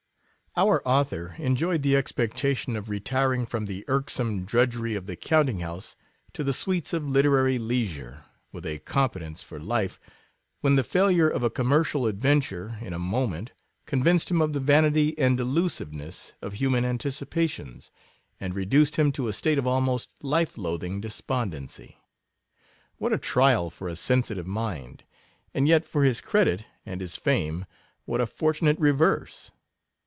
Our 0.57 0.85
author 0.85 1.35
enjoyed 1.37 1.81
the 1.81 1.95
expectation 1.95 2.75
of 2.75 2.89
retiring 2.89 3.45
from 3.45 3.67
the 3.67 3.85
irksome 3.87 4.45
drud 4.45 4.71
gery 4.71 4.95
of 4.95 5.05
the 5.05 5.15
counting 5.15 5.59
house 5.59 5.95
to 6.33 6.43
the 6.43 6.51
sweets 6.51 6.91
of 6.91 7.07
literary 7.07 7.57
leisure, 7.57 8.25
with 8.51 8.65
a 8.65 8.79
competence 8.79 9.41
for 9.41 9.61
life, 9.61 9.97
when 10.59 10.75
the 10.75 10.83
failure 10.83 11.29
of 11.29 11.41
a 11.41 11.49
commercial 11.49 12.05
adventure, 12.05 12.77
in 12.81 12.91
a 12.91 12.99
moment 12.99 13.53
convinced 13.85 14.29
him 14.29 14.41
of 14.41 14.51
the 14.51 14.59
vanity 14.59 15.17
and 15.17 15.37
delusiveness 15.37 16.33
of 16.41 16.55
human 16.55 16.83
anticipations, 16.83 17.89
and 18.37 18.53
re 18.53 18.65
duced 18.65 18.97
him 18.97 19.13
to 19.13 19.29
a 19.29 19.33
state 19.33 19.57
of 19.57 19.65
almost 19.65 20.13
life 20.21 20.57
loathing 20.57 20.99
despondency. 20.99 21.95
What 22.97 23.13
a 23.13 23.17
trial 23.17 23.69
for 23.69 23.87
a 23.87 23.95
sensitive 23.95 24.47
mind— 24.47 25.05
and 25.53 25.65
yet 25.65 25.85
for 25.85 26.03
his 26.03 26.19
credit 26.19 26.65
and 26.85 26.99
his 26.99 27.15
fame 27.15 27.65
what 28.03 28.19
a 28.19 28.27
fortunate 28.27 28.77
reverse 28.79 29.51